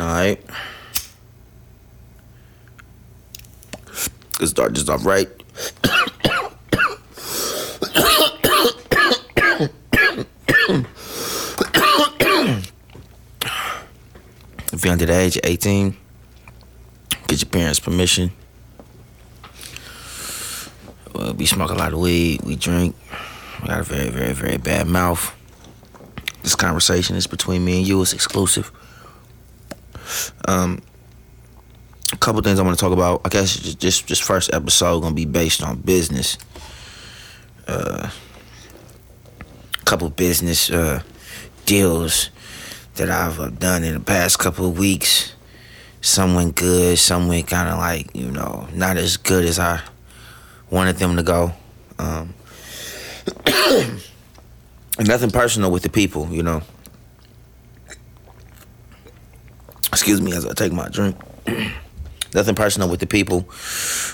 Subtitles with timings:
[0.00, 0.42] Alright.
[4.40, 5.28] Let's start this off right.
[14.72, 15.94] if you're under the age of 18,
[17.26, 18.32] get your parents' permission.
[21.14, 22.96] Well, we smoke a lot of weed, we drink,
[23.60, 25.36] we got a very, very, very bad mouth.
[26.42, 28.72] This conversation is between me and you, it's exclusive.
[30.50, 30.82] Um,
[32.12, 33.20] a couple things I want to talk about.
[33.24, 36.38] I guess just just first episode gonna be based on business.
[37.68, 38.10] Uh,
[39.80, 41.02] a couple business uh,
[41.66, 42.30] deals
[42.96, 45.34] that I've uh, done in the past couple of weeks.
[46.00, 49.80] Some went good, some went kind of like you know not as good as I
[50.68, 51.52] wanted them to go.
[52.00, 52.34] Um,
[54.98, 56.62] nothing personal with the people, you know.
[59.92, 61.16] Excuse me as I take my drink.
[62.34, 63.48] nothing personal with the people.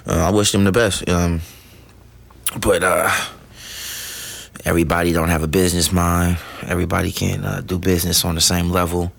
[0.06, 1.08] Uh, I wish them the best.
[1.08, 1.41] Um,
[2.60, 3.10] but uh,
[4.64, 6.38] everybody don't have a business mind.
[6.62, 9.12] Everybody can't uh, do business on the same level,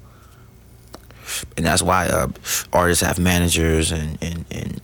[1.56, 2.30] and that's why uh,
[2.74, 4.82] artists have managers and and and,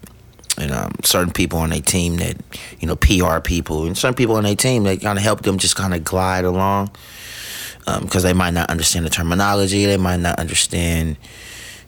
[0.57, 2.37] and um, certain people on their team that
[2.79, 5.57] you know PR people and certain people on their team that kind of help them
[5.57, 6.91] just kind of glide along
[7.85, 9.85] because um, they might not understand the terminology.
[9.85, 11.17] They might not understand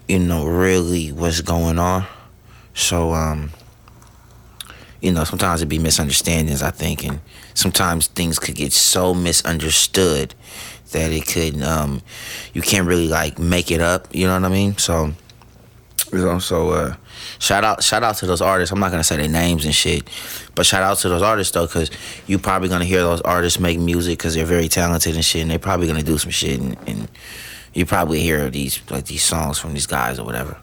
[0.08, 2.06] you know really what's going on.
[2.74, 3.52] So um,
[5.02, 6.62] you know sometimes it be misunderstandings.
[6.62, 7.20] I think and
[7.54, 10.36] sometimes things could get so misunderstood
[10.92, 12.02] that it could um,
[12.54, 14.08] you can't really like make it up.
[14.14, 14.78] You know what I mean?
[14.78, 15.14] So
[16.12, 16.70] you know so.
[16.70, 16.96] Uh,
[17.40, 18.72] Shout out, shout out to those artists.
[18.72, 20.10] I'm not gonna say their names and shit,
[20.54, 21.90] but shout out to those artists though, cause
[22.28, 25.52] you probably gonna hear those artists make music because they're very talented and shit, and
[25.52, 27.08] they're probably gonna do some shit, and, and
[27.76, 30.58] you probably hear these like these songs from these guys or whatever.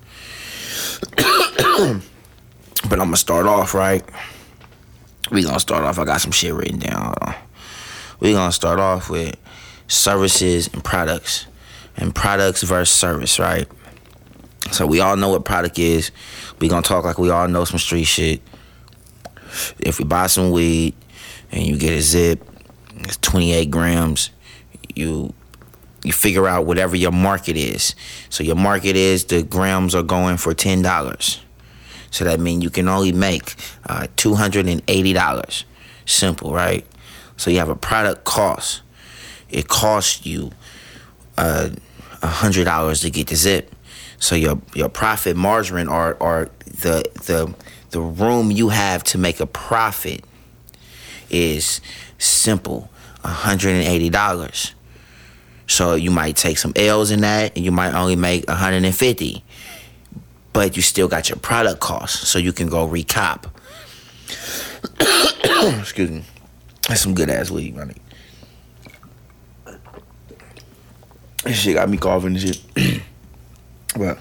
[1.17, 2.01] but
[2.91, 4.03] I'm gonna start off right.
[5.31, 5.99] We gonna start off.
[5.99, 7.15] I got some shit written down.
[8.19, 9.37] We gonna start off with
[9.89, 11.47] services and products,
[11.99, 13.69] and products versus service, right?
[14.71, 16.13] So we all know what product is.
[16.61, 18.41] We gonna talk like we all know some street shit.
[19.79, 20.95] If we buy some weed
[21.51, 22.43] and you get a zip,
[23.01, 24.31] it's 28 grams.
[24.95, 25.35] You
[26.05, 27.95] you figure out whatever your market is.
[28.29, 31.41] So your market is the grams are going for ten dollars.
[32.11, 33.55] So that means you can only make
[33.87, 35.65] uh, two hundred and eighty dollars.
[36.05, 36.87] Simple, right?
[37.37, 38.83] So you have a product cost.
[39.49, 40.53] It costs you
[41.37, 41.71] uh,
[42.23, 43.75] hundred dollars to get the zip.
[44.19, 47.55] So your your profit margin or or the the
[47.91, 50.25] the room you have to make a profit
[51.31, 51.81] is
[52.19, 52.91] simple,
[53.25, 54.73] $180.
[55.73, 59.43] So you might take some L's in that and you might only make 150.
[60.53, 63.47] But you still got your product cost, so you can go recop.
[65.81, 66.25] Excuse me.
[66.87, 67.95] That's some good ass weed, money.
[71.45, 72.61] This shit got me coughing and shit.
[73.95, 74.17] Well,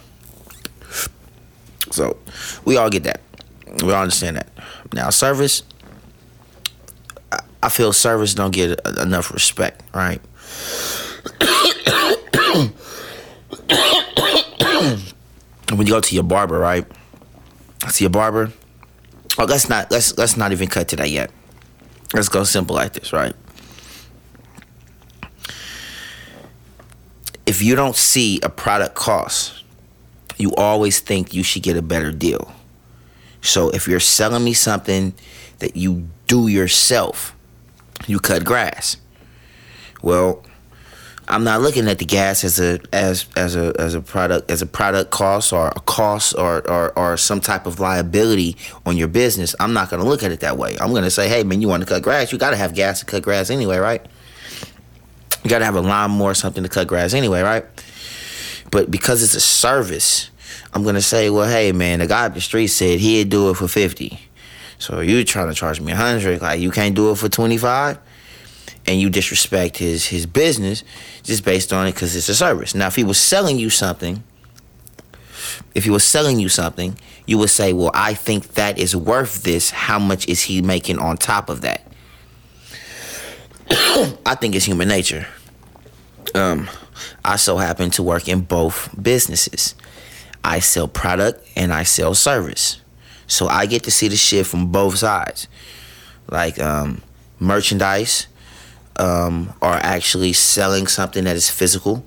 [1.92, 2.18] so
[2.66, 3.22] we all get that.
[3.82, 4.50] We all understand that.
[4.92, 5.64] Now, service,
[7.64, 10.20] I feel service don't get enough respect, right?
[15.70, 16.86] when you go to your barber, right?
[17.90, 18.52] See your barber.
[19.38, 21.32] Oh, let's not let's let's not even cut to that yet.
[22.14, 23.34] Let's go simple like this, right?
[27.46, 29.64] If you don't see a product cost,
[30.38, 32.54] you always think you should get a better deal.
[33.42, 35.14] So if you're selling me something
[35.60, 37.36] that you do yourself,
[38.08, 38.98] you cut grass.
[40.02, 40.44] Well,
[41.28, 44.62] I'm not looking at the gas as a as as a as a product as
[44.62, 49.08] a product cost or a cost or or, or some type of liability on your
[49.08, 49.56] business.
[49.60, 50.78] I'm not gonna look at it that way.
[50.82, 52.32] I'm gonna say, hey man, you want to cut grass?
[52.32, 54.06] You gotta have gas to cut grass anyway, right?
[55.44, 57.66] You gotta have a lawnmower or something to cut grass anyway, right?
[58.72, 60.30] But because it's a service,
[60.74, 63.56] I'm gonna say, well, hey man, the guy up the street said he'd do it
[63.56, 64.20] for fifty.
[64.80, 66.42] So you trying to charge me a hundred?
[66.42, 68.00] Like you can't do it for twenty five,
[68.86, 70.84] and you disrespect his his business
[71.24, 72.76] just based on it because it's a service.
[72.76, 74.24] Now, if he was selling you something,
[75.76, 79.44] if he was selling you something, you would say, well, I think that is worth
[79.44, 79.70] this.
[79.70, 81.82] How much is he making on top of that?
[84.26, 85.28] I think it's human nature.
[86.36, 86.70] Um,
[87.24, 89.76] I so happen to work in both businesses.
[90.44, 92.82] I sell product and I sell service.
[93.28, 95.48] So I get to see the shit from both sides.
[96.30, 97.02] Like um,
[97.40, 98.28] merchandise
[98.98, 102.04] um, are actually selling something that is physical.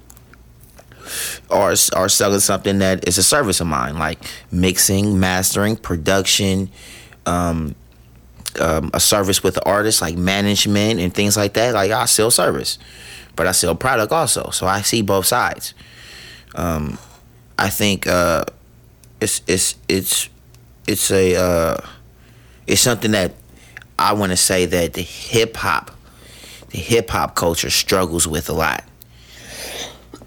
[1.51, 4.19] or or selling something that is a service of mine, like
[4.51, 6.71] mixing, mastering, production,
[7.27, 7.75] um,
[8.61, 11.75] um, a service with the artist, like management and things like that.
[11.75, 12.79] Like I sell service,
[13.37, 14.51] but I sell product also.
[14.51, 15.75] So I see both sides.
[16.55, 16.99] Um,
[17.59, 18.45] I think uh,
[19.21, 20.29] it's it's it's
[20.87, 21.77] it's a uh,
[22.67, 23.35] it's something that
[23.99, 25.91] I want to say that the hip hop
[26.75, 28.83] the hip hop culture struggles with a lot.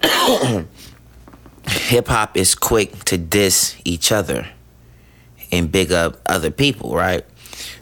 [1.67, 4.47] hip hop is quick to diss each other
[5.51, 7.25] and big up other people, right?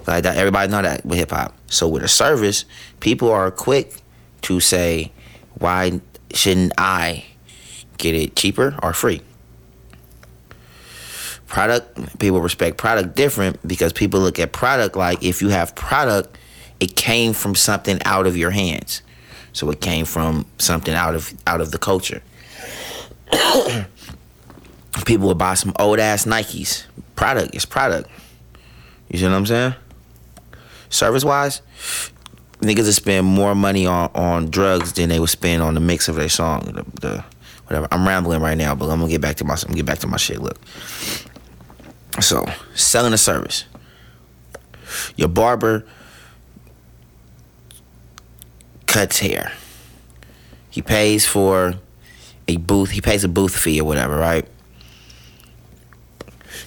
[0.07, 1.55] Like that, everybody know that with hip hop.
[1.67, 2.65] So with a service,
[3.01, 4.01] people are quick
[4.41, 5.11] to say,
[5.59, 6.01] "Why
[6.33, 7.25] shouldn't I
[7.99, 9.21] get it cheaper or free?"
[11.45, 16.35] Product people respect product different because people look at product like if you have product,
[16.79, 19.01] it came from something out of your hands.
[19.53, 22.21] So it came from something out of out of the culture.
[25.05, 26.85] people would buy some old ass Nikes.
[27.15, 28.09] Product is product.
[29.09, 29.75] You see what I'm saying?
[30.89, 31.61] Service wise,
[32.59, 36.07] niggas would spend more money on, on drugs than they would spend on the mix
[36.07, 36.61] of their song.
[36.61, 37.23] The, the
[37.65, 37.87] whatever.
[37.91, 40.07] I'm rambling right now, but I'm gonna get back to my I'm get back to
[40.07, 40.41] my shit.
[40.41, 40.59] Look.
[42.19, 43.65] So selling a service.
[45.15, 45.85] Your barber
[48.95, 49.51] cuts hair.
[50.69, 51.73] He pays for
[52.47, 52.91] a booth.
[52.91, 54.47] He pays a booth fee or whatever, right?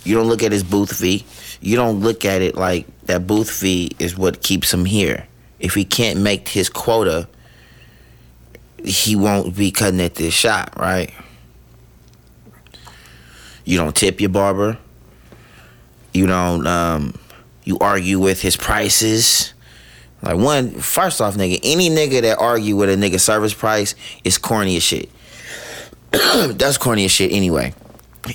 [0.04, 1.24] You don't look at his booth fee.
[1.62, 5.26] You don't look at it like that booth fee is what keeps him here.
[5.58, 7.26] If he can't make his quota,
[8.84, 11.14] he won't be cutting at this shop, right?
[13.64, 14.76] You don't tip your barber.
[16.12, 17.18] You don't um
[17.64, 19.54] you argue with his prices.
[20.22, 23.94] Like one, first off, nigga, any nigga that argue with a nigga service price
[24.24, 25.08] is corny as shit.
[26.10, 27.72] That's corny as shit anyway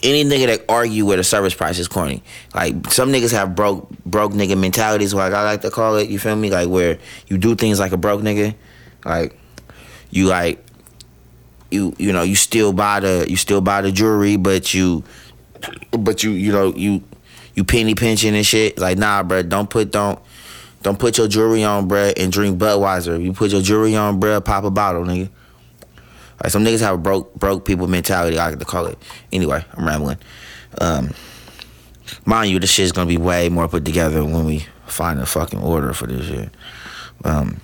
[0.01, 2.23] any nigga that argue with a service price is corny.
[2.55, 6.09] Like some niggas have broke broke nigga mentalities, like I like to call it.
[6.09, 6.49] You feel me?
[6.49, 6.97] Like where
[7.27, 8.55] you do things like a broke nigga,
[9.05, 9.37] like
[10.09, 10.63] you like
[11.69, 15.03] you you know you still buy the you still buy the jewelry, but you
[15.91, 17.03] but you you know you
[17.55, 18.77] you penny pinching and shit.
[18.77, 20.19] Like nah, bro, don't put don't.
[20.83, 23.15] Don't put your jewelry on, bruh, and drink Budweiser.
[23.15, 25.29] If You put your jewelry on, bruh, pop a bottle, nigga.
[26.43, 28.37] Like some niggas have a broke broke people mentality.
[28.37, 28.97] I like to call it.
[29.31, 30.17] Anyway, I'm rambling.
[30.81, 31.11] Um,
[32.25, 35.61] mind you, this shit's gonna be way more put together when we find a fucking
[35.61, 36.49] order for this shit.
[37.23, 37.61] Um,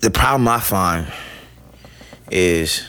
[0.00, 1.12] the problem I find
[2.28, 2.84] is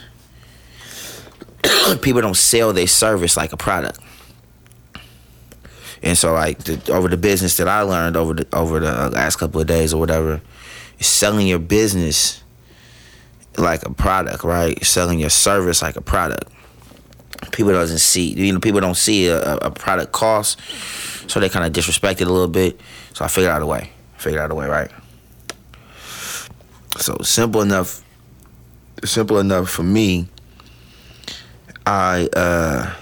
[2.02, 4.00] people don't sell their service like a product.
[6.04, 9.38] And so, like the, over the business that I learned over the over the last
[9.38, 10.42] couple of days or whatever,
[11.00, 12.44] selling your business
[13.58, 14.84] like a product, right?
[14.84, 16.52] selling your service like a product.
[17.52, 20.60] People doesn't see, you know, people don't see a, a product cost,
[21.30, 22.80] so they kind of disrespect it a little bit.
[23.14, 23.92] So I figured out a way.
[24.18, 24.92] Figured out a way, right?
[26.98, 28.04] So simple enough.
[29.04, 30.28] Simple enough for me.
[31.86, 32.94] I uh,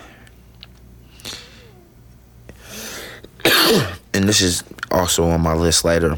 [4.14, 6.18] and this is also on my list later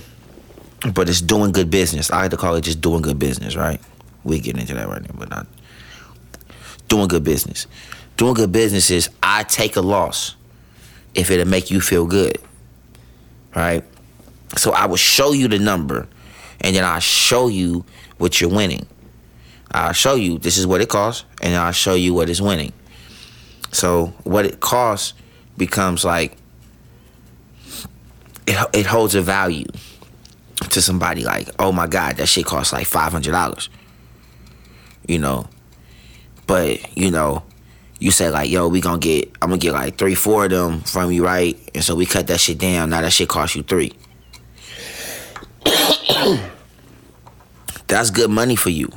[0.92, 2.12] but it's doing good business.
[2.12, 3.80] I like to call it just doing good business, right?
[4.24, 5.48] We get into that right now, but not
[6.90, 7.68] doing good business.
[8.18, 10.36] Doing good business is I take a loss
[11.16, 12.38] if it'll make you feel good,
[13.56, 13.84] right?
[14.58, 16.08] So I will show you the number,
[16.62, 17.86] and then I show you
[18.18, 18.86] what you're winning.
[19.72, 22.74] I'll show you this is what it costs, and I'll show you what is winning.
[23.72, 25.14] So what it costs
[25.58, 26.38] becomes like
[28.48, 29.66] it, it holds a value
[30.70, 33.70] to somebody like, oh my God, that shit costs like five hundred dollars.
[35.08, 35.48] You know.
[36.46, 37.44] But, you know,
[38.00, 40.82] you say like, yo, we gonna get I'm gonna get like three, four of them
[40.82, 41.58] from you, right?
[41.74, 42.90] And so we cut that shit down.
[42.90, 43.94] Now that shit costs you three.
[47.88, 48.90] That's good money for you.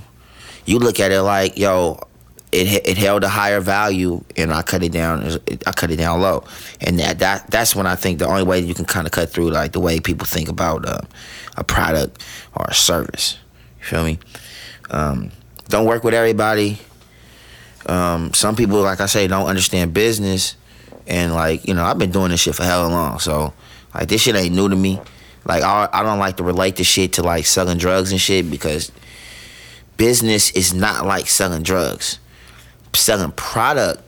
[0.65, 2.01] You look at it like, yo,
[2.53, 5.39] it it held a higher value, and I cut it down.
[5.67, 6.45] I cut it down low,
[6.81, 9.31] and that that that's when I think the only way you can kind of cut
[9.31, 11.01] through like the way people think about uh,
[11.57, 12.25] a product
[12.55, 13.39] or a service.
[13.81, 14.19] You feel me?
[14.91, 15.31] Um,
[15.69, 16.79] don't work with everybody.
[17.87, 20.57] Um, some people, like I say, don't understand business,
[21.07, 23.53] and like you know, I've been doing this shit for hell long, so
[23.93, 25.01] like this shit ain't new to me.
[25.45, 28.51] Like I, I don't like to relate this shit to like selling drugs and shit
[28.51, 28.93] because
[29.97, 32.19] business is not like selling drugs
[32.97, 34.03] selling product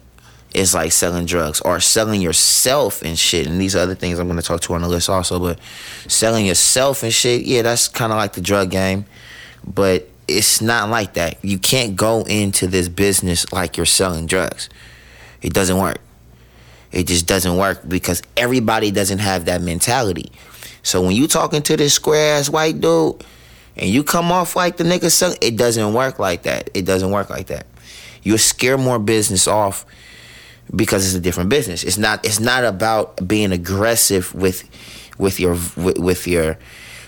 [0.55, 3.47] is like selling drugs or selling yourself and shit.
[3.47, 5.39] And these other things I'm gonna talk to on the list also.
[5.39, 5.59] But
[6.07, 9.05] selling yourself and shit, yeah, that's kind of like the drug game.
[9.65, 11.43] But it's not like that.
[11.45, 14.69] You can't go into this business like you're selling drugs.
[15.43, 15.99] It doesn't work.
[16.91, 20.33] It just doesn't work because everybody doesn't have that mentality.
[20.83, 23.23] So when you talking to this square ass white dude
[23.77, 26.71] and you come off like the nigga it doesn't work like that.
[26.75, 27.67] It doesn't work like that.
[28.29, 29.87] You'll scare more business off
[30.77, 31.83] because it's a different business.
[31.83, 32.23] It's not.
[32.27, 34.69] It's not about being aggressive with
[35.17, 36.59] with your with, with your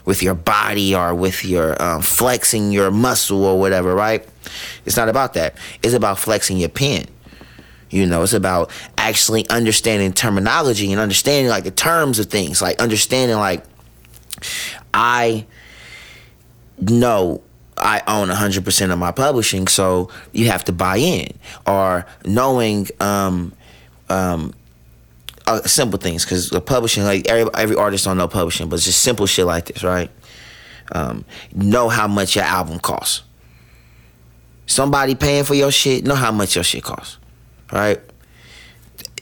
[0.06, 4.26] with your body or with your um, flexing your muscle or whatever, right?
[4.86, 5.58] It's not about that.
[5.82, 7.04] It's about flexing your pen.
[7.90, 12.80] You know, it's about actually understanding terminology and understanding like the terms of things, like
[12.80, 13.62] understanding like
[14.94, 15.44] I
[16.80, 17.42] know
[17.80, 21.28] I own 100% of my publishing, so you have to buy in.
[21.66, 23.52] Or knowing um,
[24.08, 24.54] um,
[25.46, 28.84] uh, simple things, because the publishing, like every, every artist don't know publishing, but it's
[28.84, 30.10] just simple shit like this, right?
[30.92, 33.22] Um, know how much your album costs.
[34.66, 37.18] Somebody paying for your shit, know how much your shit costs,
[37.72, 38.00] right?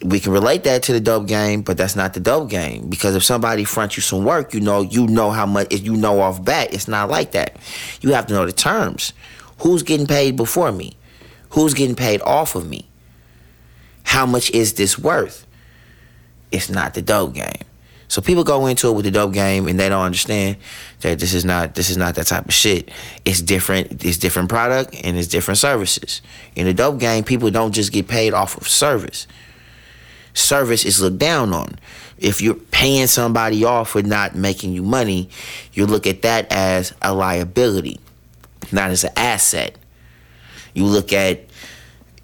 [0.03, 2.89] We can relate that to the dope game, but that's not the dope game.
[2.89, 6.21] Because if somebody fronts you some work, you know, you know how much you know
[6.21, 6.73] off bat.
[6.73, 7.57] It's not like that.
[8.01, 9.13] You have to know the terms.
[9.61, 10.97] Who's getting paid before me?
[11.51, 12.89] Who's getting paid off of me?
[14.05, 15.47] How much is this worth?
[16.53, 17.65] It's not the dope game.
[18.07, 20.57] So people go into it with the dope game and they don't understand
[21.01, 22.91] that this is not this is not that type of shit.
[23.27, 24.03] It's different.
[24.03, 26.23] It's different product and it's different services.
[26.57, 29.27] In the dope game, people don't just get paid off of service
[30.39, 31.79] service is looked down on.
[32.19, 35.29] If you're paying somebody off for not making you money,
[35.73, 38.01] you look at that as a liability,
[38.73, 39.77] not as an asset.
[40.75, 41.45] You look at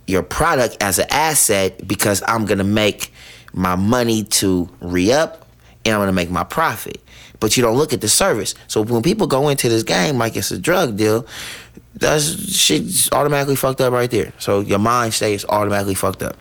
[0.07, 3.13] your product as an asset because I'm gonna make
[3.53, 5.47] my money to re up
[5.85, 7.01] and I'm gonna make my profit.
[7.41, 8.55] But you don't look at the service.
[8.69, 11.27] So when people go into this game like it's a drug deal,
[11.95, 14.33] that's shit's automatically fucked up right there.
[14.39, 16.37] So your mind stays automatically fucked up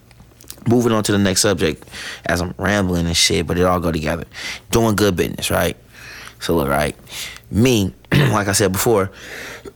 [0.67, 1.87] moving on to the next subject
[2.25, 4.25] as I'm rambling and shit, but it all go together.
[4.71, 5.77] Doing good business, right?
[6.39, 6.95] So look, right,
[7.49, 9.11] me, like I said before,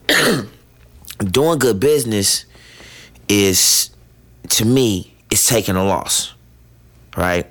[1.18, 2.44] doing good business
[3.28, 3.90] is
[4.50, 6.34] to me is taking a loss,
[7.16, 7.46] right?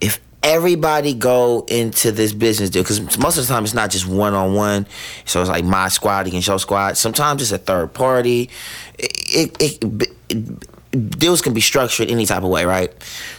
[0.00, 4.06] If everybody go into this business deal, because most of the time it's not just
[4.06, 4.86] one on one,
[5.24, 6.96] so it's like my squad against your squad.
[6.96, 8.50] Sometimes it's a third party.
[8.98, 12.92] It, it, it, it deals can be structured any type of way, right?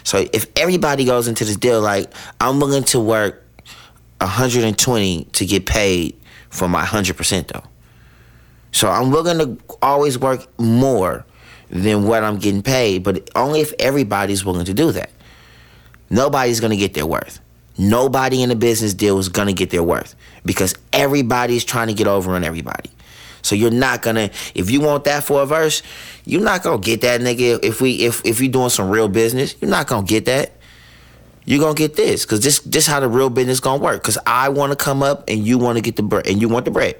[0.03, 3.45] So if everybody goes into this deal like I'm willing to work
[4.19, 7.63] 120 to get paid for my 100% though.
[8.71, 11.25] So I'm willing to always work more
[11.69, 15.09] than what I'm getting paid, but only if everybody's willing to do that.
[16.09, 17.39] Nobody's going to get their worth.
[17.77, 21.93] Nobody in a business deal is going to get their worth because everybody's trying to
[21.93, 22.89] get over on everybody.
[23.41, 25.81] So you're not gonna if you want that for a verse,
[26.25, 27.63] you're not gonna get that nigga.
[27.63, 30.53] If we if if you're doing some real business, you're not gonna get that.
[31.45, 34.01] You're gonna get this because this this how the real business gonna work.
[34.01, 36.49] Because I want to come up and you want to get the bread and you
[36.49, 36.95] want the bread.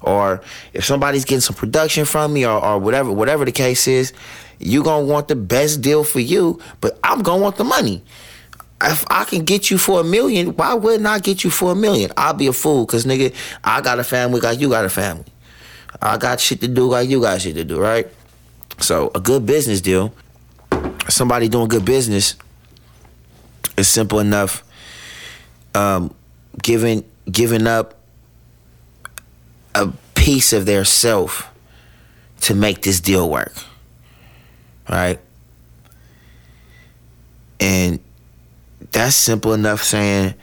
[0.00, 0.40] Or
[0.72, 4.12] if somebody's getting some production from me or, or whatever whatever the case is,
[4.58, 6.60] you're gonna want the best deal for you.
[6.80, 8.02] But I'm gonna want the money
[8.84, 11.74] if I can get you for a million, why wouldn't I get you for a
[11.74, 12.10] million?
[12.16, 15.24] I'll be a fool, cause nigga, I got a family like you got a family.
[16.00, 18.08] I got shit to do like you got shit to do, right?
[18.80, 20.12] So a good business deal,
[21.08, 22.36] somebody doing good business
[23.76, 24.64] is simple enough.
[25.74, 26.14] Um,
[26.62, 27.94] giving giving up
[29.74, 31.48] a piece of their self
[32.40, 33.54] to make this deal work.
[34.88, 35.20] Right?
[37.60, 38.00] And
[38.90, 40.34] that's simple enough saying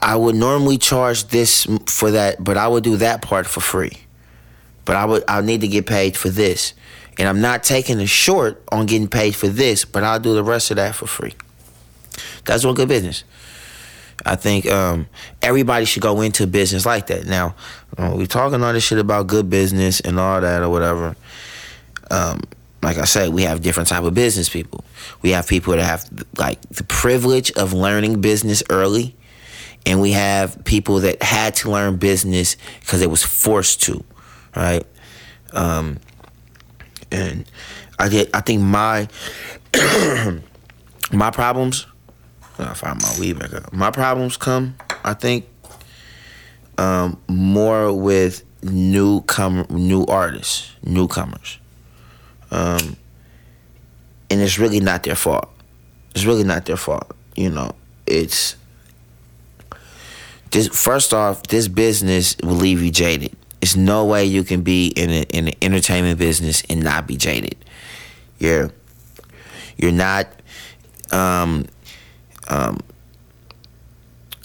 [0.00, 3.92] I would normally charge this for that, but I would do that part for free
[4.88, 6.72] but I would I need to get paid for this.
[7.18, 10.42] And I'm not taking a short on getting paid for this, but I'll do the
[10.42, 11.34] rest of that for free.
[12.46, 13.22] That's what good business.
[14.24, 15.06] I think um,
[15.42, 17.26] everybody should go into business like that.
[17.26, 17.54] Now,
[17.98, 21.14] uh, we talking all this shit about good business and all that or whatever.
[22.10, 22.40] Um,
[22.82, 24.86] like I said, we have different type of business people.
[25.20, 29.14] We have people that have like the privilege of learning business early,
[29.84, 34.02] and we have people that had to learn business because it was forced to
[34.58, 34.84] right?
[35.52, 35.98] Um,
[37.10, 37.48] and
[37.98, 39.08] I get, I think my
[41.12, 41.86] my problems.
[42.58, 43.72] I find my weed back up.
[43.72, 44.74] My problems come,
[45.04, 45.46] I think,
[46.76, 51.58] um, more with newcomer, new artists, newcomers,
[52.50, 52.96] um,
[54.28, 55.48] and it's really not their fault.
[56.16, 57.14] It's really not their fault.
[57.36, 57.76] You know,
[58.08, 58.56] it's
[60.50, 60.66] this.
[60.66, 65.10] First off, this business will leave you jaded There's no way you can be in
[65.10, 67.56] a, in the entertainment business and not be jaded.
[68.38, 68.70] You're
[69.76, 70.28] you're not
[71.10, 71.66] um,
[72.48, 72.78] um,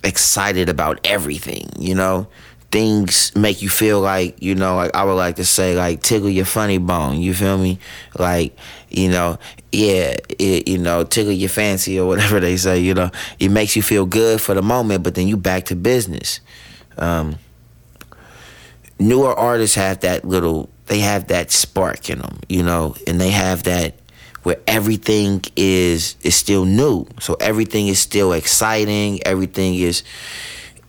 [0.04, 1.70] excited about everything.
[1.78, 2.28] You know,
[2.74, 6.28] things make you feel like you know like i would like to say like tickle
[6.28, 7.78] your funny bone you feel me
[8.18, 8.58] like
[8.90, 9.38] you know
[9.72, 13.76] yeah it, you know tickle your fancy or whatever they say you know it makes
[13.76, 16.40] you feel good for the moment but then you back to business
[16.98, 17.36] um,
[19.00, 23.30] newer artists have that little they have that spark in them you know and they
[23.32, 23.96] have that
[24.44, 30.04] where everything is is still new so everything is still exciting everything is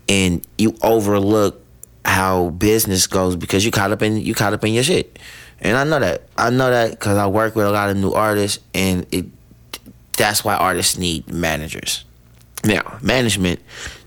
[0.09, 1.65] and you overlook
[2.05, 5.19] how business goes because you caught up in you caught up in your shit,
[5.61, 8.13] and I know that I know that because I work with a lot of new
[8.13, 9.27] artists, and it
[10.17, 12.05] that's why artists need managers.
[12.65, 13.61] Now, management,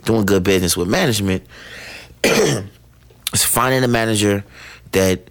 [0.06, 1.44] doing good business with management,
[3.34, 4.44] is finding a manager
[4.92, 5.22] that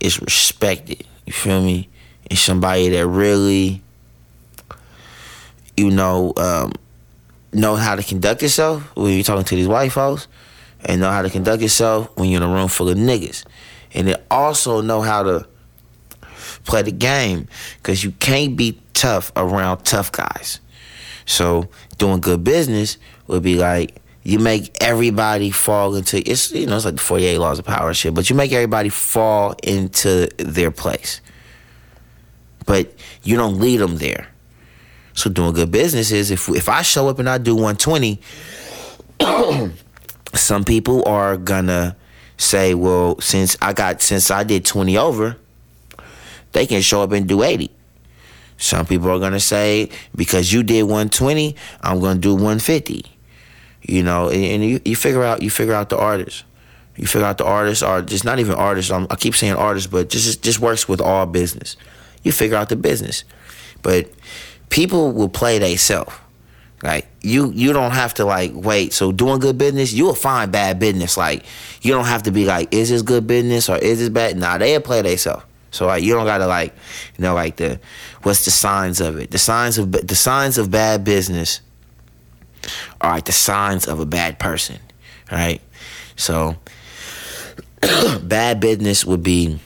[0.00, 1.04] is respected.
[1.26, 1.88] You feel me?
[2.28, 3.82] And somebody that really,
[5.76, 6.72] you know, um,
[7.52, 10.28] know how to conduct yourself when you're talking to these white folks
[10.84, 13.44] and know how to conduct yourself when you're in a room full of niggas.
[13.94, 15.46] And then also know how to
[16.64, 20.60] play the game because you can't be tough around tough guys.
[21.24, 26.74] So doing good business would be like you make everybody fall into it's you know
[26.74, 30.72] it's like the 48 laws of power shit, but you make everybody fall into their
[30.72, 31.20] place.
[32.66, 32.92] But
[33.22, 34.26] you don't lead them there.
[35.14, 38.20] So doing good business is if if I show up and I do 120
[40.34, 41.96] some people are gonna
[42.36, 45.36] say, well, since I got since I did 20 over,
[46.50, 47.70] they can show up and do 80.
[48.58, 53.15] Some people are gonna say, because you did 120, I'm gonna do 150.
[53.88, 56.42] You know, and, and you, you figure out you figure out the artists.
[56.96, 58.90] You figure out the artists are just not even artists.
[58.90, 61.76] I'm, i keep saying artists, but just just works with all business.
[62.22, 63.24] You figure out the business,
[63.82, 64.10] but
[64.70, 66.20] people will play they self.
[66.82, 68.92] Like you you don't have to like wait.
[68.92, 71.16] So doing good business, you'll find bad business.
[71.16, 71.44] Like
[71.80, 74.36] you don't have to be like, is this good business or is this bad?
[74.36, 75.44] Nah, they'll play themselves.
[75.70, 76.74] So like you don't gotta like,
[77.16, 77.78] you know, like the
[78.22, 79.30] what's the signs of it?
[79.30, 81.60] The signs of the signs of bad business
[83.00, 84.78] are like the signs of a bad person,
[85.30, 85.60] right?
[86.16, 86.56] So
[88.22, 89.58] bad business would be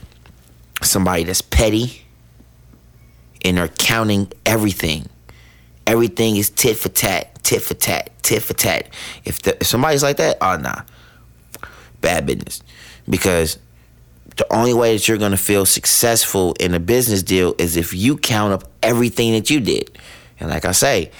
[0.81, 2.03] somebody that's petty
[3.43, 5.07] and they're counting everything
[5.87, 8.87] Everything is tit for tat, tit for tat, tit for tat.
[9.25, 10.83] If, the, if somebody's like that, oh nah,
[12.01, 12.61] bad business.
[13.09, 13.57] Because
[14.37, 18.15] the only way that you're gonna feel successful in a business deal is if you
[18.15, 19.97] count up everything that you did.
[20.39, 21.11] And like I say,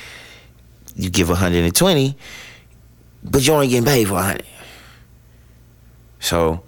[0.95, 2.17] you give 120,
[3.23, 4.45] but you're only getting paid for 100.
[6.19, 6.63] So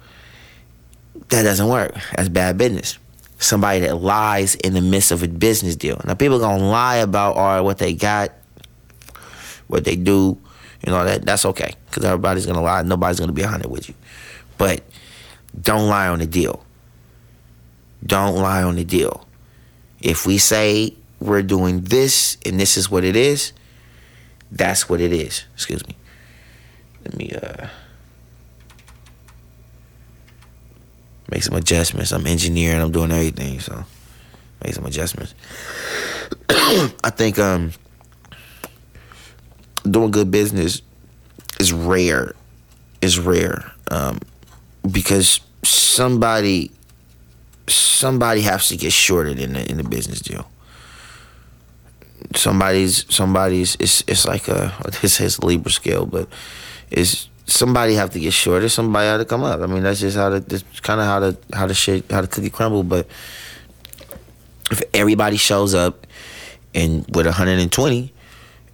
[1.28, 1.94] that doesn't work.
[2.16, 2.98] That's bad business
[3.44, 6.00] somebody that lies in the midst of a business deal.
[6.04, 8.32] Now people gonna lie about all what they got,
[9.68, 10.38] what they do,
[10.84, 12.82] you know that that's okay because everybody's gonna lie.
[12.82, 13.94] Nobody's gonna be honest with you,
[14.58, 14.82] but
[15.60, 16.64] don't lie on the deal.
[18.04, 19.26] Don't lie on the deal.
[20.00, 23.52] If we say we're doing this and this is what it is,
[24.54, 25.44] that's what it is.
[25.54, 25.96] Excuse me.
[27.04, 27.66] Let me uh
[31.30, 32.12] make some adjustments.
[32.12, 33.84] I'm engineering, I'm doing everything, so
[34.62, 35.34] make some adjustments.
[36.48, 37.72] I think um
[39.82, 40.80] doing good business
[41.58, 42.34] is rare.
[43.02, 43.72] Is rare.
[43.90, 44.20] Um
[44.90, 46.70] because somebody
[47.66, 50.48] somebody has to get shorted in the in the business deal.
[52.34, 56.28] Somebody's somebody's it's it's like a this is Libra scale, but
[56.90, 58.68] it's somebody have to get shorter.
[58.68, 59.60] Somebody had to come up.
[59.60, 62.20] I mean, that's just how the that's kind of how the how the shit how
[62.20, 62.82] the cookie crumble.
[62.82, 63.06] But
[64.70, 66.06] if everybody shows up
[66.74, 68.12] and with 120,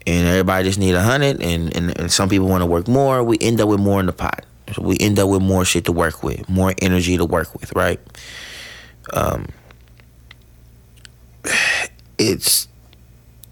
[0.06, 3.38] and everybody just need 100, and and, and some people want to work more, we
[3.40, 4.44] end up with more in the pot.
[4.74, 7.74] So we end up with more shit to work with, more energy to work with,
[7.74, 8.00] right?
[9.12, 9.48] Um,
[12.18, 12.68] it's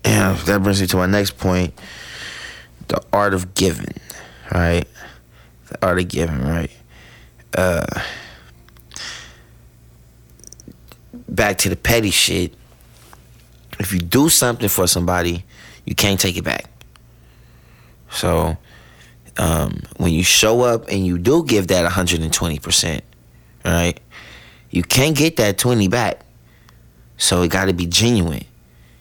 [0.05, 0.39] yeah.
[0.47, 1.75] That brings me to my next point:
[2.89, 3.95] the art of giving,
[4.53, 4.87] right?
[5.69, 6.71] the art of giving, right?
[7.55, 7.87] Uh,
[11.29, 12.55] back to the petty shit.
[13.79, 15.45] If you do something for somebody,
[15.85, 16.65] you can't take it back.
[18.11, 18.57] So,
[19.37, 23.01] um, when you show up and you do give that 120%,
[23.65, 24.01] right?
[24.71, 26.25] You can't get that 20 back.
[27.17, 28.45] So it got to be genuine.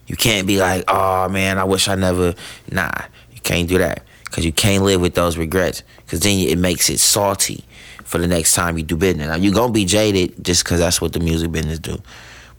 [0.08, 2.34] You can't be like, oh man, I wish I never.
[2.72, 2.91] Nah,
[3.32, 6.89] you can't do that because you can't live with those regrets because then it makes
[6.89, 7.63] it salty
[8.04, 9.28] for the next time you do business.
[9.28, 12.02] Now you're gonna be jaded just because that's what the music business do,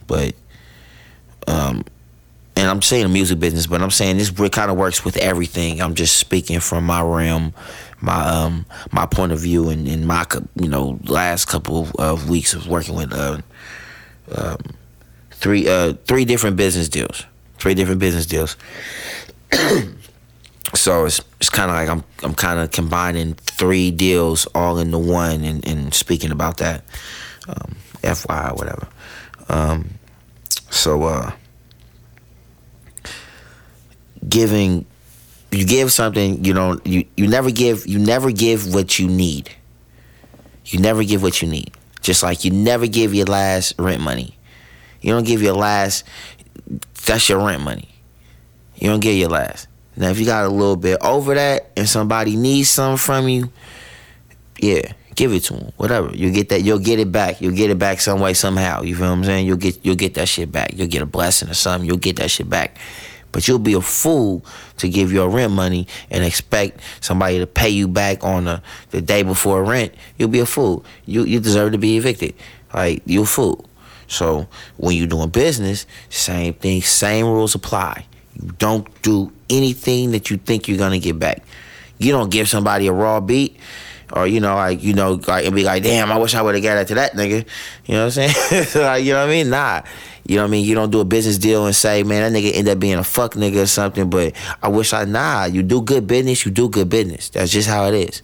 [0.07, 0.35] but
[1.47, 1.85] um,
[2.59, 5.81] and I'm saying the music business, but I'm saying this kind of works with everything.
[5.81, 7.55] I'm just speaking from my realm,
[8.01, 12.55] my um my point of view, and in my you know last couple of weeks
[12.55, 13.39] of working with uh,
[14.35, 14.59] um,
[15.31, 17.25] three uh three different business deals,
[17.59, 18.57] three different business deals.
[20.75, 24.99] so it's it's kind of like I'm I'm kind of combining three deals all into
[24.99, 26.85] one and, and speaking about that,
[27.49, 28.89] um, FYI whatever.
[29.49, 29.91] Um,
[30.71, 31.33] so uh,
[34.29, 34.85] giving
[35.51, 39.51] you give something you don't you you never give you never give what you need.
[40.67, 41.73] You never give what you need.
[42.03, 44.37] Just like you never give your last rent money.
[45.01, 46.05] You don't give your last
[47.09, 47.89] that's your rent money.
[48.77, 49.67] You don't get your last.
[49.97, 53.51] Now, if you got a little bit over that and somebody needs something from you,
[54.61, 55.73] yeah, give it to them.
[55.77, 56.15] Whatever.
[56.15, 56.63] You'll get that.
[56.63, 57.41] You'll get it back.
[57.41, 58.83] You'll get it back some way, somehow.
[58.83, 59.47] You feel what I'm saying?
[59.47, 60.75] You'll get you'll get that shit back.
[60.75, 61.89] You'll get a blessing or something.
[61.89, 62.79] You'll get that shit back.
[63.33, 64.45] But you'll be a fool
[64.79, 69.03] to give your rent money and expect somebody to pay you back on the, the
[69.03, 69.93] day before rent.
[70.17, 70.85] You'll be a fool.
[71.07, 72.35] You you deserve to be evicted.
[72.73, 73.68] Like you're a fool.
[74.09, 78.07] So when you're doing business, same thing, same rules apply.
[78.35, 81.43] You don't do anything that you think you're gonna get back.
[81.99, 83.59] You don't give somebody a raw beat,
[84.13, 86.55] or you know, like you know, like and be like, damn, I wish I would
[86.55, 87.47] have got that to that nigga.
[87.87, 88.67] You know what I'm saying?
[88.83, 89.51] like, you know what I mean?
[89.51, 89.83] Nah.
[90.27, 90.65] You know what I mean?
[90.67, 93.05] You don't do a business deal and say, man, that nigga end up being a
[93.05, 94.11] fuck nigga or something.
[94.11, 95.47] But I wish I nah.
[95.47, 97.31] You do good business, you do good business.
[97.31, 98.23] That's just how it is,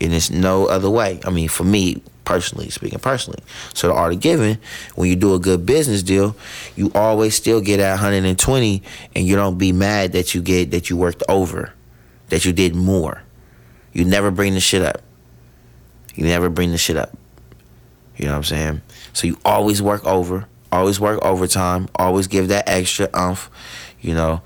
[0.00, 1.20] and it's no other way.
[1.24, 3.40] I mean, for me, personally speaking personally.
[3.74, 4.58] So the art of giving
[4.94, 6.36] when you do a good business deal
[6.76, 8.82] you always still get at 120
[9.14, 11.72] and you don't be mad that you get that you worked over
[12.28, 13.22] that you did more.
[13.92, 15.02] You never bring the shit up.
[16.14, 17.16] You never bring the shit up.
[18.16, 18.82] You know what i'm saying?
[19.12, 23.50] So you always work over always work overtime always give that extra umph
[24.00, 24.40] you know?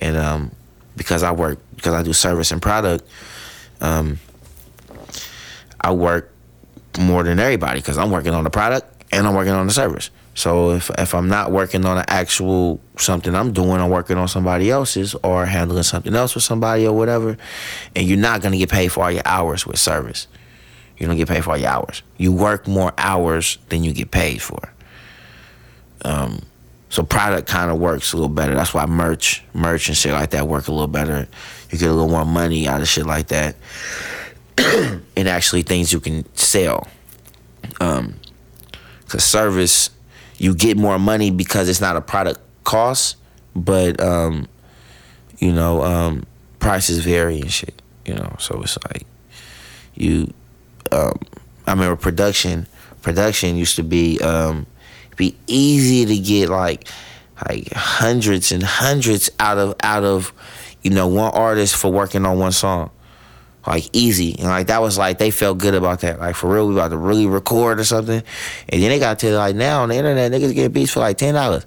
[0.00, 0.52] And um
[0.96, 3.04] because i work because i do service and product
[3.80, 4.18] um
[5.80, 6.32] i work
[6.98, 10.10] more than everybody because I'm working on the product and I'm working on the service.
[10.34, 14.28] So if if I'm not working on an actual something I'm doing, I'm working on
[14.28, 17.36] somebody else's or handling something else with somebody or whatever,
[17.96, 20.28] and you're not gonna get paid for all your hours with service.
[20.98, 22.02] You don't get paid for all your hours.
[22.16, 24.72] You work more hours than you get paid for.
[26.04, 26.42] Um,
[26.90, 28.54] so product kind of works a little better.
[28.54, 31.28] That's why merch, merch and shit like that work a little better.
[31.70, 33.56] You get a little more money out of shit like that.
[35.16, 36.88] and actually things you can sell.
[37.80, 38.14] Um,
[39.08, 39.90] cause service,
[40.38, 43.16] you get more money because it's not a product cost,
[43.54, 44.48] but um,
[45.38, 46.24] you know, um,
[46.58, 47.80] prices vary and shit.
[48.04, 49.06] You know, so it's like
[49.94, 50.32] you.
[50.92, 51.18] Um,
[51.66, 52.66] I remember production.
[53.02, 54.66] Production used to be um,
[55.16, 56.88] be easy to get like
[57.48, 60.32] like hundreds and hundreds out of out of
[60.82, 62.90] you know one artist for working on one song
[63.66, 64.34] like easy.
[64.38, 66.18] And like that was like they felt good about that.
[66.18, 68.22] Like for real, we about to really record or something.
[68.68, 71.18] And then they got to like now on the internet, niggas get beats for like
[71.18, 71.66] ten dollars.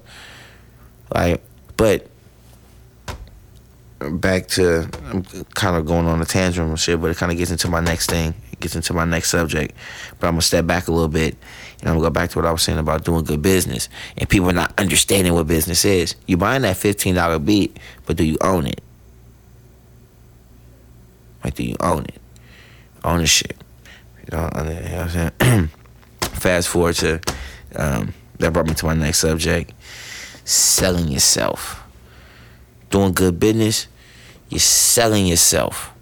[1.12, 1.42] Like,
[1.76, 2.08] but
[4.00, 5.22] back to I'm
[5.54, 7.80] kind of going on a tangent and shit, but it kind of gets into my
[7.80, 8.34] next thing.
[8.52, 9.74] It gets into my next subject.
[10.18, 11.36] But I'm gonna step back a little bit
[11.80, 14.28] and I'm gonna go back to what I was saying about doing good business and
[14.28, 16.16] people not understanding what business is.
[16.26, 18.80] You buying that fifteen dollar beat, but do you own it?
[21.44, 22.20] Like, do you own it?
[23.04, 23.62] Ownership.
[24.18, 25.68] You know, you know what I'm saying?
[26.22, 27.20] Fast forward to
[27.76, 29.72] um, that brought me to my next subject:
[30.44, 31.82] selling yourself.
[32.90, 33.88] Doing good business,
[34.48, 35.92] you're selling yourself.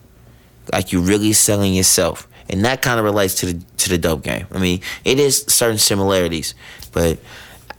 [0.72, 4.22] Like you're really selling yourself, and that kind of relates to the to the dope
[4.22, 4.46] game.
[4.52, 6.55] I mean, it is certain similarities,
[6.92, 7.18] but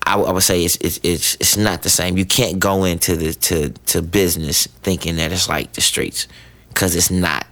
[0.05, 2.17] I, I, would say it's, it's it's it's not the same.
[2.17, 6.27] You can't go into the to to business thinking that it's like the streets,
[6.69, 7.45] because it's not.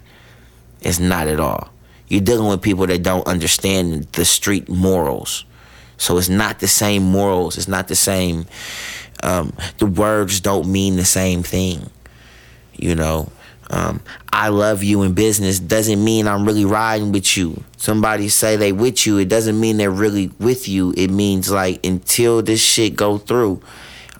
[0.82, 1.70] It's not at all.
[2.08, 5.46] You're dealing with people that don't understand the street morals.
[5.98, 7.58] So it's not the same morals.
[7.58, 8.48] It's not the same.
[9.24, 11.89] Um, the words don't mean the same thing.
[12.74, 13.32] You know,
[13.70, 14.02] um,
[14.34, 17.63] I love you in business doesn't mean I'm really riding with you.
[17.78, 20.94] Somebody say they with you, it doesn't mean they're really with you.
[20.98, 23.62] It means like until this shit go through,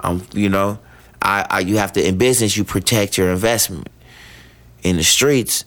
[0.02, 0.80] um, you know,
[1.22, 3.90] I, I you have to in business you protect your investment.
[4.84, 5.66] In the streets,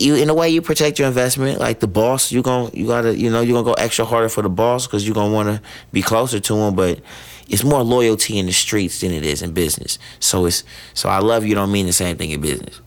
[0.00, 1.58] you in a way you protect your investment.
[1.58, 4.42] Like the boss, you going you gotta you know you gonna go extra harder for
[4.42, 6.74] the boss because you are gonna want to be closer to him.
[6.74, 7.00] But
[7.48, 9.98] it's more loyalty in the streets than it is in business.
[10.20, 12.80] So it's so I love you don't mean the same thing in business.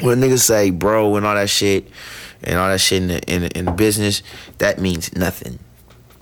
[0.00, 1.88] when niggas say bro and all that shit
[2.42, 4.22] and all that shit in the, in the, in the business,
[4.58, 5.58] that means nothing.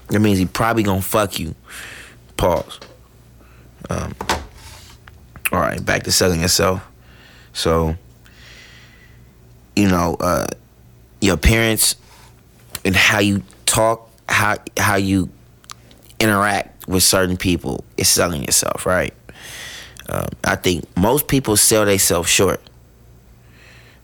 [0.08, 1.54] That means he probably gonna fuck you.
[2.36, 2.80] Pause.
[3.90, 4.14] Um,
[5.52, 6.82] all right, back to selling yourself.
[7.54, 7.96] So,
[9.74, 10.46] you know, uh,
[11.20, 11.96] your appearance
[12.84, 15.30] and how you talk, how how you
[16.20, 19.14] interact with certain people is selling yourself, right?
[20.08, 22.60] Um, I think most people sell themselves short.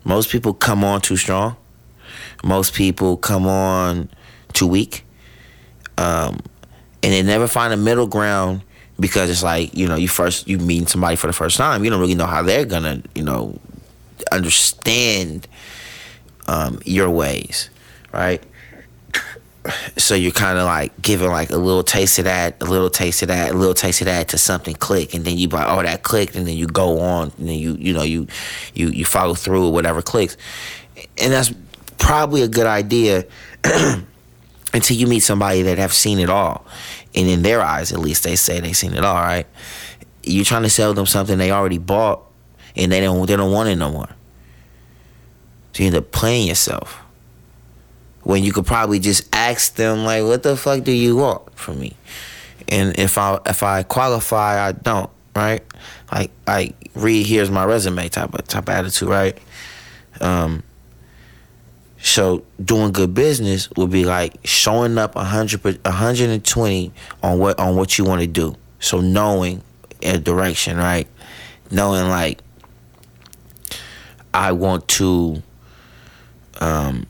[0.03, 1.55] Most people come on too strong.
[2.43, 4.09] Most people come on
[4.53, 5.05] too weak.
[5.97, 6.39] Um,
[7.03, 8.63] and they never find a middle ground
[9.01, 11.83] because it's like, you know, you first you meet somebody for the first time.
[11.83, 13.59] You don't really know how they're gonna, you know,
[14.31, 15.47] understand
[16.47, 17.69] um, your ways,
[18.13, 18.41] right?
[19.97, 23.21] so you're kind of like giving like a little taste of that, a little taste
[23.21, 25.83] of that, a little taste of that to something click, and then you like, oh,
[25.83, 28.27] that clicked, and then you go on, and then you you know you
[28.73, 30.37] you you follow through with whatever clicks,
[31.17, 31.53] and that's
[31.97, 33.25] probably a good idea
[34.73, 36.65] until you meet somebody that have seen it all,
[37.13, 39.15] and in their eyes, at least, they say they seen it all.
[39.15, 39.47] Right?
[40.23, 42.21] You're trying to sell them something they already bought,
[42.75, 44.09] and they don't they don't want it no more.
[45.73, 47.01] So you end up playing yourself
[48.23, 51.79] when you could probably just ask them like, "What the fuck do you want from
[51.79, 51.95] me?"
[52.69, 55.63] And if I if I qualify, I don't right.
[56.11, 59.37] Like I read here's my resume type of type of attitude, right?
[60.19, 60.63] Um.
[62.01, 67.97] So doing good business would be like showing up 100 120 on what on what
[67.97, 68.55] you want to do.
[68.79, 69.61] So knowing
[70.01, 71.07] a direction, right?
[71.69, 72.41] Knowing like
[74.33, 75.43] I want to
[76.59, 77.05] um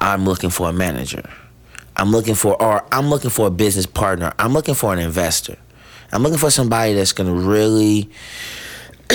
[0.00, 1.28] I'm looking for a manager.
[1.96, 4.32] I'm looking for, or I'm looking for a business partner.
[4.38, 5.56] I'm looking for an investor.
[6.10, 8.10] I'm looking for somebody that's gonna really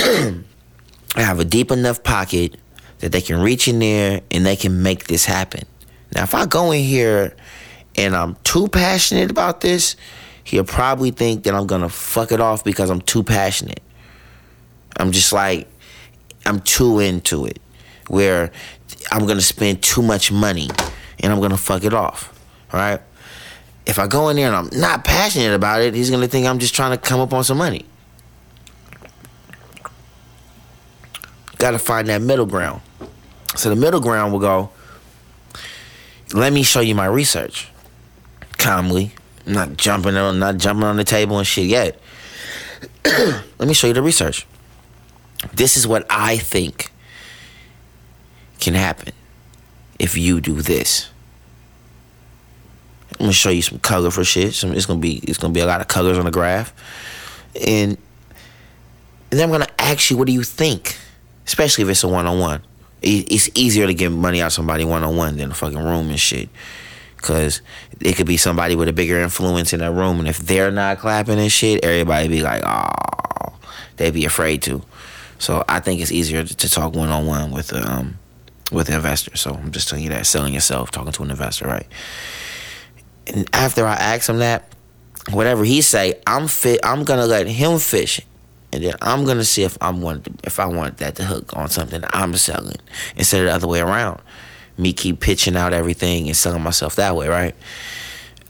[1.16, 2.56] have a deep enough pocket
[3.00, 5.64] that they can reach in there and they can make this happen.
[6.14, 7.36] Now, if I go in here
[7.96, 9.96] and I'm too passionate about this,
[10.44, 13.82] he'll probably think that I'm gonna fuck it off because I'm too passionate.
[14.96, 15.68] I'm just like,
[16.46, 17.60] I'm too into it.
[18.08, 18.50] Where
[19.12, 20.70] I'm gonna spend too much money
[21.20, 22.34] and I'm gonna fuck it off.
[22.72, 23.00] Right?
[23.86, 26.58] If I go in there and I'm not passionate about it, he's gonna think I'm
[26.58, 27.84] just trying to come up on some money.
[31.58, 32.80] Gotta find that middle ground.
[33.58, 34.70] So the middle ground will go,
[36.32, 37.68] let me show you my research.
[38.56, 39.10] Calmly.
[39.44, 42.00] I'm not jumping on not jumping on the table and shit yet.
[43.04, 44.46] let me show you the research.
[45.52, 46.92] This is what I think
[48.60, 49.12] can happen
[49.98, 51.10] if you do this.
[53.14, 54.54] I'm gonna show you some color for shit.
[54.54, 56.72] Some, it's gonna be it's gonna be a lot of colors on the graph,
[57.54, 57.98] and
[59.30, 60.96] and then I'm gonna ask you, what do you think?
[61.44, 62.62] Especially if it's a one on one.
[63.02, 66.18] It's easier to get money out somebody one on one than a fucking room and
[66.20, 66.48] shit.
[67.18, 67.62] Cause
[68.00, 70.98] it could be somebody with a bigger influence in that room, and if they're not
[70.98, 73.54] clapping and shit, everybody be like, oh,
[73.96, 74.82] they'd be afraid to.
[75.38, 78.18] So I think it's easier to talk one on one with um
[78.70, 79.36] with an investor.
[79.36, 81.86] So I'm just telling you that selling yourself, talking to an investor, right?
[83.26, 84.72] And after I ask him that,
[85.30, 86.80] whatever he say, I'm fit.
[86.82, 88.20] I'm gonna let him fish,
[88.72, 91.68] and then I'm gonna see if I'm want if I want that to hook on
[91.68, 92.76] something I'm selling
[93.16, 94.20] instead of the other way around.
[94.76, 97.54] Me keep pitching out everything and selling myself that way, right?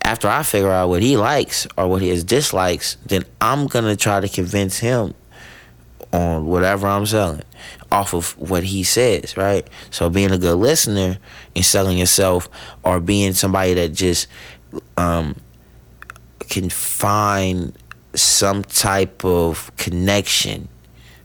[0.03, 4.21] After I figure out what he likes or what his dislikes, then I'm gonna try
[4.21, 5.15] to convince him
[6.13, 7.43] on whatever I'm selling
[7.91, 9.67] off of what he says, right?
[9.91, 11.19] So being a good listener
[11.55, 12.49] and selling yourself
[12.83, 14.29] or being somebody that just
[14.97, 15.37] um,
[16.49, 17.77] can find
[18.21, 20.69] some type of connection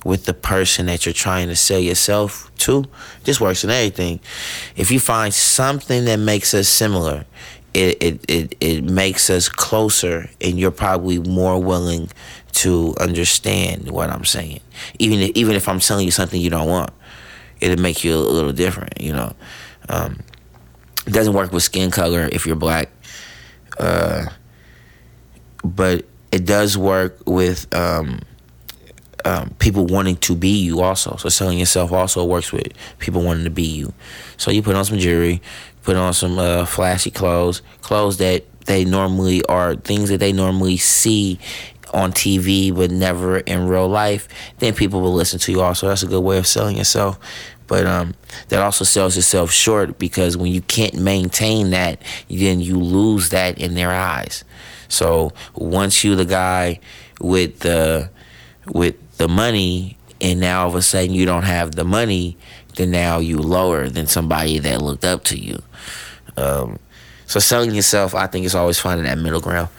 [0.06, 2.84] with the person that you're trying to sell yourself to
[3.24, 4.20] just works in everything
[4.76, 7.26] if you find something that makes us similar
[7.74, 12.10] it, it, it, it makes us closer and you're probably more willing
[12.52, 14.60] to understand what I'm saying.
[15.00, 16.92] Even if, even if I'm telling you something you don't want,
[17.60, 19.34] it'll make you a little different, you know.
[19.90, 20.20] Um,
[21.08, 22.90] it doesn't work with skin color if you're black,
[23.80, 24.26] uh,
[25.64, 28.20] but it does work with um,
[29.24, 31.16] um, people wanting to be you also.
[31.18, 33.94] So selling yourself also works with people wanting to be you.
[34.38, 35.44] So you put on some jewelry,
[35.84, 40.78] put on some uh, flashy clothes, clothes that they normally are things that they normally
[40.78, 41.40] see
[41.94, 45.88] on TV but never in real life, then people will listen to you also.
[45.88, 47.20] That's a good way of selling yourself.
[47.68, 48.16] But um,
[48.50, 53.60] that also sells yourself short because when you can't maintain that, then you lose that
[53.60, 54.44] in their eyes.
[54.88, 56.80] So once you the guy
[57.20, 58.10] with the
[58.68, 62.38] with the money and now all of a sudden you don't have the money,
[62.76, 65.62] then now you lower than somebody that looked up to you.
[66.38, 66.80] Um,
[67.26, 69.70] so selling yourself, I think it's always finding that middle ground.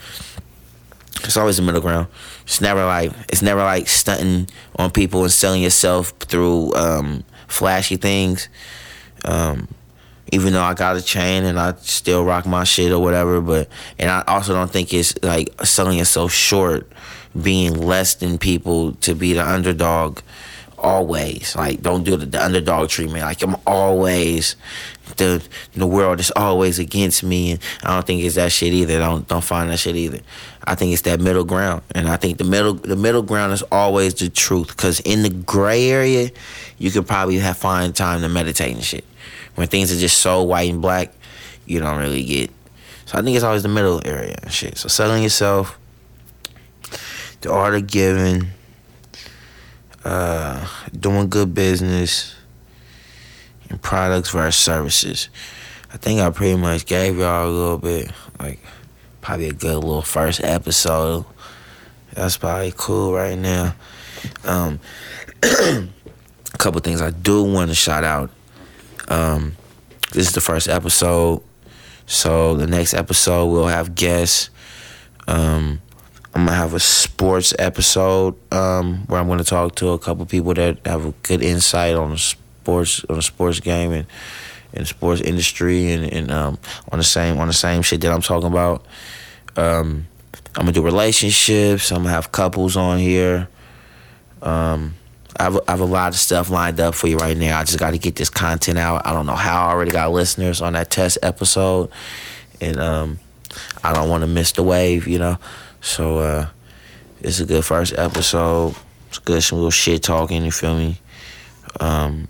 [1.23, 2.07] It's always the middle ground.
[2.43, 7.95] It's never like it's never like stunting on people and selling yourself through um, flashy
[7.95, 8.49] things.
[9.23, 9.67] Um,
[10.31, 13.69] even though I got a chain and I still rock my shit or whatever, but
[13.99, 16.91] and I also don't think it's like selling yourself short,
[17.39, 20.19] being less than people to be the underdog
[20.77, 21.55] always.
[21.55, 23.23] Like don't do the, the underdog treatment.
[23.23, 24.55] Like I'm always
[25.17, 28.99] the the world is always against me, and I don't think it's that shit either.
[28.99, 30.19] Don't don't find that shit either.
[30.63, 33.63] I think it's that middle ground, and I think the middle the middle ground is
[33.71, 34.69] always the truth.
[34.69, 36.31] Because in the gray area,
[36.77, 39.05] you could probably have find time to meditate and shit.
[39.55, 41.13] When things are just so white and black,
[41.65, 42.51] you don't really get.
[43.05, 44.77] So I think it's always the middle area and shit.
[44.77, 45.79] So settling yourself,
[47.41, 48.47] the art of giving,
[50.03, 52.35] uh, doing good business,
[53.69, 55.29] and products versus services.
[55.93, 58.59] I think I pretty much gave y'all a little bit, like
[59.21, 61.25] probably a good little first episode.
[62.13, 63.75] That's probably cool right now.
[64.43, 64.79] Um,
[65.43, 65.87] a
[66.57, 68.29] couple things I do want to shout out.
[69.07, 69.55] Um,
[70.11, 71.41] this is the first episode,
[72.05, 74.49] so the next episode we'll have guests.
[75.27, 75.81] Um,
[76.33, 80.53] I'm gonna have a sports episode um, where I'm gonna talk to a couple people
[80.55, 84.07] that have a good insight on sports on the sports game and
[84.73, 86.59] in sports industry and, and um,
[86.91, 88.85] on the same on the same shit that I'm talking about.
[89.55, 90.07] Um,
[90.55, 91.91] I'm gonna do relationships.
[91.91, 93.47] I'm gonna have couples on here.
[94.41, 94.95] Um,
[95.37, 97.59] I have, I have a lot of stuff lined up for you right now.
[97.59, 99.05] I just got to get this content out.
[99.05, 99.67] I don't know how.
[99.67, 101.89] I already got listeners on that test episode,
[102.61, 103.19] and um,
[103.83, 105.37] I don't want to miss the wave, you know.
[105.81, 106.47] So uh,
[107.21, 108.75] it's a good first episode.
[109.09, 110.43] It's good, some little shit talking.
[110.43, 110.99] You feel me?
[111.79, 112.27] Um,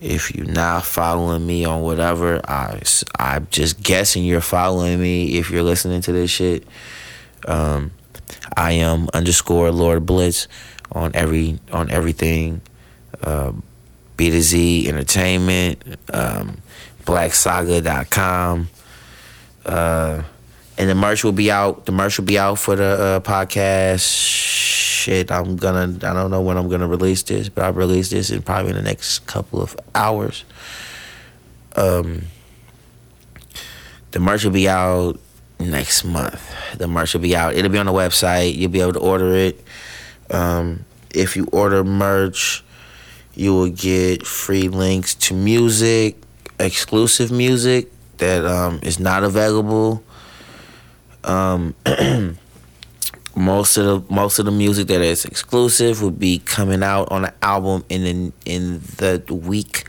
[0.00, 2.80] if you're not following me on whatever, I
[3.18, 5.36] I'm just guessing you're following me.
[5.38, 6.66] If you're listening to this shit,
[7.46, 7.92] um,
[8.56, 10.48] I am underscore Lord Blitz
[10.92, 12.60] on every on everything.
[13.22, 13.52] Uh,
[14.16, 16.58] B to Z Entertainment, um,
[17.04, 18.68] BlackSaga.com.
[19.64, 20.22] Uh,
[20.78, 21.86] and the merch will be out.
[21.86, 24.00] The merch will be out for the uh, podcast.
[24.02, 25.98] Shit, I'm gonna.
[26.02, 28.76] I don't know when I'm gonna release this, but I'll release this in probably in
[28.76, 30.44] the next couple of hours.
[31.76, 32.22] Um,
[34.12, 35.18] the merch will be out
[35.58, 36.42] next month.
[36.76, 37.54] The merch will be out.
[37.54, 38.54] It'll be on the website.
[38.54, 39.64] You'll be able to order it.
[40.32, 42.64] Um, if you order merch,
[43.34, 46.16] you will get free links to music,
[46.58, 50.02] exclusive music that um, is not available.
[51.24, 51.74] Um,
[53.36, 57.24] most of the most of the music that is exclusive will be coming out on
[57.24, 59.84] an album in in, in the week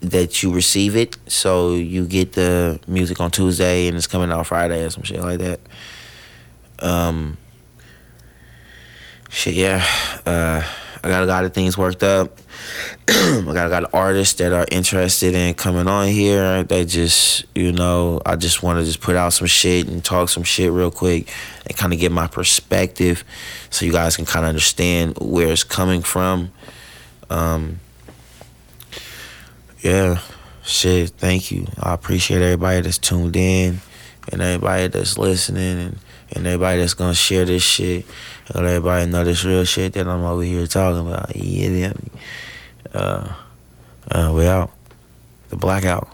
[0.00, 1.16] that you receive it.
[1.26, 5.20] So you get the music on Tuesday and it's coming out Friday or some shit
[5.20, 5.60] like that.
[6.78, 7.36] Um,
[9.30, 9.84] shit, yeah.
[10.26, 10.62] Uh,
[11.02, 12.36] I got a lot of things worked up.
[13.08, 16.62] I got a lot of artists that are interested in coming on here.
[16.62, 20.28] They just, you know, I just want to just put out some shit and talk
[20.28, 21.32] some shit real quick
[21.66, 23.24] and kind of get my perspective
[23.70, 26.52] so you guys can kind of understand where it's coming from.
[27.30, 27.80] Um,
[29.80, 30.20] yeah,
[30.62, 31.66] shit, thank you.
[31.78, 33.80] I appreciate everybody that's tuned in
[34.30, 35.98] and everybody that's listening and,
[36.32, 38.04] and everybody that's gonna share this shit
[38.54, 41.34] let everybody know this real shit that I'm over here talking about.
[41.36, 41.92] Yeah,
[42.92, 43.32] uh,
[44.10, 44.70] uh, we out.
[45.50, 46.08] The blackout.